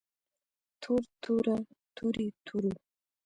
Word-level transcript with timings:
تور 0.81 1.01
توره 1.23 1.55
تورې 1.95 2.27
تورو 2.45 2.71